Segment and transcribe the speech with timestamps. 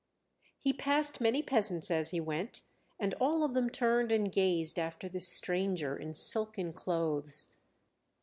[0.57, 2.61] He passed many peasants as he went,
[2.99, 7.53] and all of them turned and gazed after this stranger in silken clothes.